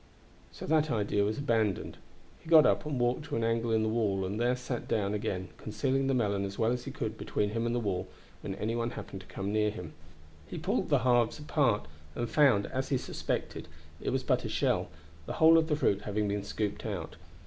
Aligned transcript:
So 0.51 0.65
that 0.65 0.89
idea 0.89 1.23
was 1.23 1.37
abandoned. 1.37 1.97
He 2.41 2.49
got 2.49 2.65
up 2.65 2.87
and 2.87 2.99
walked 2.99 3.25
to 3.25 3.35
an 3.35 3.43
angle 3.43 3.71
in 3.71 3.83
the 3.83 3.87
wall, 3.87 4.25
and 4.25 4.39
there 4.39 4.55
sat 4.55 4.87
down 4.87 5.13
again, 5.13 5.49
concealing 5.57 6.07
the 6.07 6.15
melon 6.15 6.43
as 6.43 6.57
well 6.57 6.71
as 6.71 6.85
he 6.85 6.89
could 6.91 7.19
between 7.19 7.51
him 7.51 7.67
and 7.67 7.75
the 7.75 7.79
wall 7.79 8.07
when 8.41 8.55
any 8.55 8.75
one 8.75 8.89
happened 8.89 9.21
to 9.21 9.27
come 9.27 9.53
near 9.53 9.69
him. 9.69 9.93
He 10.47 10.57
pulled 10.57 10.89
the 10.89 11.03
halves 11.05 11.37
apart 11.37 11.85
and 12.15 12.27
found, 12.27 12.65
as 12.65 12.89
he 12.89 12.95
had 12.95 13.01
suspected, 13.01 13.67
it 14.01 14.09
was 14.09 14.23
but 14.23 14.43
a 14.43 14.49
shell, 14.49 14.87
the 15.27 15.33
whole 15.33 15.55
of 15.55 15.67
the 15.67 15.75
fruit 15.75 16.01
having 16.01 16.27
been 16.27 16.43
scooped 16.43 16.83
out. 16.83 17.15